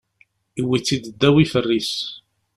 Iwwi-tt-id 0.59 1.05
ddaw 1.13 1.35
ifer-is. 1.43 1.93